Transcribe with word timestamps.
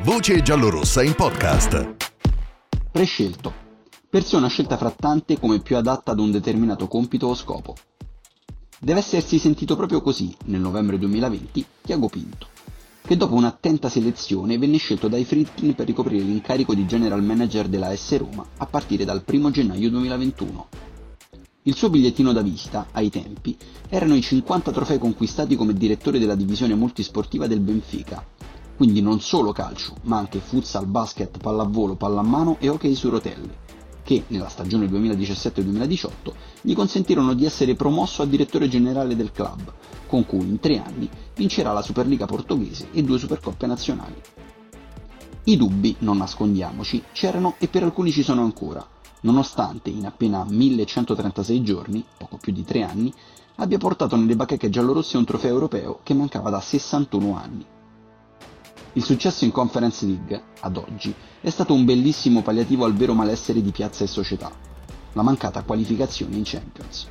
Voce 0.00 0.42
giallorossa 0.42 1.02
in 1.04 1.14
podcast. 1.14 1.94
Prescelto. 2.90 3.52
Persona 4.10 4.48
scelta 4.48 4.76
fra 4.76 4.90
tante 4.90 5.38
come 5.38 5.60
più 5.60 5.76
adatta 5.76 6.10
ad 6.10 6.18
un 6.18 6.32
determinato 6.32 6.88
compito 6.88 7.28
o 7.28 7.34
scopo. 7.34 7.76
Deve 8.80 8.98
essersi 8.98 9.38
sentito 9.38 9.76
proprio 9.76 10.00
così, 10.00 10.34
nel 10.46 10.60
novembre 10.60 10.98
2020, 10.98 11.64
Tiago 11.82 12.08
Pinto, 12.08 12.48
che 13.00 13.16
dopo 13.16 13.34
un'attenta 13.34 13.88
selezione 13.88 14.58
venne 14.58 14.78
scelto 14.78 15.06
dai 15.06 15.24
Friedkin 15.24 15.74
per 15.74 15.86
ricoprire 15.86 16.24
l'incarico 16.24 16.74
di 16.74 16.84
general 16.84 17.22
manager 17.22 17.68
della 17.68 17.94
S 17.94 18.16
Roma 18.18 18.44
a 18.56 18.66
partire 18.66 19.04
dal 19.04 19.22
1 19.24 19.50
gennaio 19.50 19.88
2021. 19.90 20.68
Il 21.64 21.76
suo 21.76 21.90
bigliettino 21.90 22.32
da 22.32 22.42
visita, 22.42 22.88
ai 22.90 23.08
tempi, 23.08 23.56
erano 23.88 24.16
i 24.16 24.20
50 24.20 24.72
trofei 24.72 24.98
conquistati 24.98 25.54
come 25.54 25.74
direttore 25.74 26.18
della 26.18 26.34
divisione 26.34 26.74
multisportiva 26.74 27.46
del 27.46 27.60
Benfica, 27.60 28.26
quindi 28.76 29.00
non 29.00 29.20
solo 29.20 29.52
calcio, 29.52 29.94
ma 30.02 30.18
anche 30.18 30.38
futsal, 30.38 30.86
basket, 30.86 31.38
pallavolo, 31.38 31.94
pallamano 31.94 32.56
e 32.58 32.68
hockey 32.68 32.94
su 32.94 33.08
rotelle, 33.10 33.58
che 34.02 34.24
nella 34.28 34.48
stagione 34.48 34.86
2017-2018 34.86 36.10
gli 36.62 36.74
consentirono 36.74 37.34
di 37.34 37.44
essere 37.44 37.74
promosso 37.74 38.22
a 38.22 38.26
direttore 38.26 38.68
generale 38.68 39.14
del 39.16 39.32
club, 39.32 39.72
con 40.06 40.26
cui 40.26 40.40
in 40.46 40.58
tre 40.60 40.78
anni 40.78 41.08
vincerà 41.34 41.72
la 41.72 41.82
Superliga 41.82 42.26
portoghese 42.26 42.88
e 42.92 43.02
due 43.02 43.18
Supercoppe 43.18 43.66
nazionali. 43.66 44.20
I 45.44 45.56
dubbi, 45.56 45.96
non 46.00 46.18
nascondiamoci, 46.18 47.02
c'erano 47.12 47.54
e 47.58 47.68
per 47.68 47.82
alcuni 47.82 48.12
ci 48.12 48.22
sono 48.22 48.42
ancora, 48.42 48.86
nonostante 49.22 49.90
in 49.90 50.06
appena 50.06 50.44
1136 50.48 51.62
giorni, 51.62 52.04
poco 52.16 52.36
più 52.36 52.52
di 52.52 52.64
tre 52.64 52.82
anni, 52.82 53.12
abbia 53.56 53.78
portato 53.78 54.16
nelle 54.16 54.36
bacheche 54.36 54.70
giallorosse 54.70 55.16
un 55.16 55.24
trofeo 55.24 55.50
europeo 55.50 56.00
che 56.02 56.14
mancava 56.14 56.50
da 56.50 56.60
61 56.60 57.36
anni. 57.36 57.66
Il 58.94 59.02
successo 59.02 59.46
in 59.46 59.52
Conference 59.52 60.04
League, 60.04 60.42
ad 60.60 60.76
oggi, 60.76 61.14
è 61.40 61.48
stato 61.48 61.72
un 61.72 61.86
bellissimo 61.86 62.42
palliativo 62.42 62.84
al 62.84 62.92
vero 62.92 63.14
malessere 63.14 63.62
di 63.62 63.70
piazza 63.70 64.04
e 64.04 64.06
società, 64.06 64.52
la 65.14 65.22
mancata 65.22 65.62
qualificazione 65.62 66.36
in 66.36 66.42
Champions. 66.44 67.06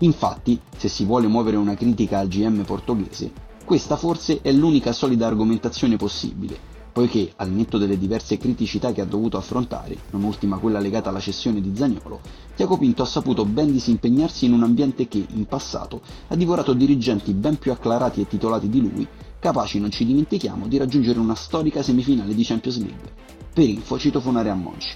Infatti, 0.00 0.60
se 0.76 0.88
si 0.88 1.06
vuole 1.06 1.28
muovere 1.28 1.56
una 1.56 1.76
critica 1.76 2.18
al 2.18 2.28
GM 2.28 2.64
portoghese, 2.64 3.32
questa 3.64 3.96
forse 3.96 4.42
è 4.42 4.52
l'unica 4.52 4.92
solida 4.92 5.26
argomentazione 5.26 5.96
possibile, 5.96 6.58
poiché, 6.92 7.32
al 7.36 7.50
netto 7.50 7.78
delle 7.78 7.96
diverse 7.96 8.36
criticità 8.36 8.92
che 8.92 9.00
ha 9.00 9.06
dovuto 9.06 9.38
affrontare, 9.38 9.96
non 10.10 10.24
ultima 10.24 10.58
quella 10.58 10.78
legata 10.78 11.08
alla 11.08 11.20
cessione 11.20 11.62
di 11.62 11.74
Zagnolo, 11.74 12.20
Tiago 12.54 12.76
Pinto 12.76 13.00
ha 13.00 13.06
saputo 13.06 13.46
ben 13.46 13.72
disimpegnarsi 13.72 14.44
in 14.44 14.52
un 14.52 14.62
ambiente 14.62 15.08
che, 15.08 15.24
in 15.30 15.46
passato, 15.46 16.02
ha 16.28 16.36
divorato 16.36 16.74
dirigenti 16.74 17.32
ben 17.32 17.56
più 17.56 17.72
acclarati 17.72 18.20
e 18.20 18.26
titolati 18.26 18.68
di 18.68 18.80
lui 18.82 19.08
capaci, 19.42 19.80
non 19.80 19.90
ci 19.90 20.04
dimentichiamo, 20.06 20.68
di 20.68 20.78
raggiungere 20.78 21.18
una 21.18 21.34
storica 21.34 21.82
semifinale 21.82 22.32
di 22.32 22.44
Champions 22.44 22.78
League. 22.78 23.12
Per 23.52 23.68
info 23.68 23.98
cito 23.98 24.20
Fonare 24.20 24.50
a 24.50 24.54
Monci. 24.54 24.94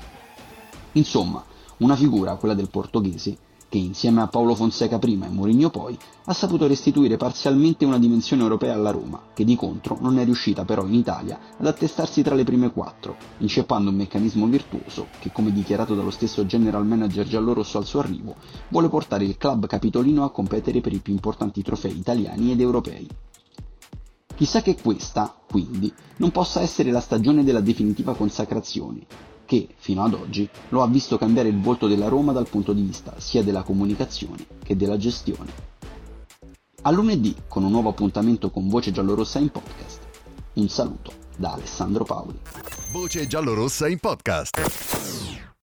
Insomma, 0.92 1.44
una 1.78 1.96
figura, 1.96 2.36
quella 2.36 2.54
del 2.54 2.70
portoghese, 2.70 3.36
che 3.68 3.78
insieme 3.78 4.20
a 4.20 4.28
Paolo 4.28 4.54
Fonseca 4.54 5.00
prima 5.00 5.26
e 5.26 5.30
Mourinho 5.30 5.68
poi, 5.70 5.98
ha 6.26 6.32
saputo 6.32 6.68
restituire 6.68 7.16
parzialmente 7.16 7.84
una 7.84 7.98
dimensione 7.98 8.42
europea 8.42 8.72
alla 8.74 8.92
Roma, 8.92 9.20
che 9.34 9.42
di 9.44 9.56
contro 9.56 9.98
non 10.00 10.16
è 10.20 10.24
riuscita 10.24 10.64
però 10.64 10.86
in 10.86 10.94
Italia 10.94 11.40
ad 11.58 11.66
attestarsi 11.66 12.22
tra 12.22 12.36
le 12.36 12.44
prime 12.44 12.70
quattro, 12.70 13.16
inceppando 13.38 13.90
un 13.90 13.96
meccanismo 13.96 14.46
virtuoso 14.46 15.08
che, 15.18 15.32
come 15.32 15.50
dichiarato 15.52 15.96
dallo 15.96 16.12
stesso 16.12 16.46
general 16.46 16.86
manager 16.86 17.26
giallorosso 17.26 17.78
al 17.78 17.84
suo 17.84 17.98
arrivo, 17.98 18.36
vuole 18.68 18.88
portare 18.88 19.24
il 19.24 19.36
club 19.36 19.66
capitolino 19.66 20.22
a 20.22 20.30
competere 20.30 20.80
per 20.80 20.92
i 20.92 21.00
più 21.00 21.12
importanti 21.12 21.62
trofei 21.62 21.98
italiani 21.98 22.52
ed 22.52 22.60
europei. 22.60 23.08
Chissà 24.36 24.60
che 24.60 24.76
questa, 24.76 25.34
quindi, 25.50 25.90
non 26.18 26.30
possa 26.30 26.60
essere 26.60 26.90
la 26.90 27.00
stagione 27.00 27.42
della 27.42 27.62
definitiva 27.62 28.14
consacrazione, 28.14 29.06
che, 29.46 29.68
fino 29.78 30.04
ad 30.04 30.12
oggi, 30.12 30.46
lo 30.68 30.82
ha 30.82 30.86
visto 30.86 31.16
cambiare 31.16 31.48
il 31.48 31.58
volto 31.58 31.86
della 31.86 32.08
Roma 32.08 32.32
dal 32.32 32.46
punto 32.46 32.74
di 32.74 32.82
vista 32.82 33.14
sia 33.16 33.42
della 33.42 33.62
comunicazione 33.62 34.46
che 34.62 34.76
della 34.76 34.98
gestione. 34.98 35.50
A 36.82 36.90
lunedì 36.90 37.34
con 37.48 37.64
un 37.64 37.70
nuovo 37.70 37.88
appuntamento 37.88 38.50
con 38.50 38.68
Voce 38.68 38.92
Giallorossa 38.92 39.38
in 39.38 39.48
podcast. 39.48 40.00
Un 40.52 40.68
saluto 40.68 41.12
da 41.38 41.54
Alessandro 41.54 42.04
Paoli. 42.04 42.38
Voce 42.92 43.26
giallorossa 43.26 43.88
in 43.88 43.98
podcast. 43.98 45.55